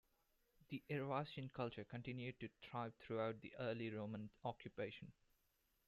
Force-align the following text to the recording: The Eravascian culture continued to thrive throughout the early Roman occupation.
The 0.69 0.81
Eravascian 0.89 1.53
culture 1.53 1.83
continued 1.83 2.39
to 2.39 2.49
thrive 2.63 2.95
throughout 2.95 3.41
the 3.41 3.53
early 3.59 3.91
Roman 3.91 4.31
occupation. 4.43 5.11